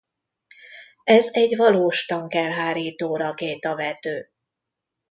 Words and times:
Ez 1.03 1.29
egy 1.31 1.57
valós 1.57 2.05
tank-elhárító 2.05 3.15
rakétavető. 3.15 4.29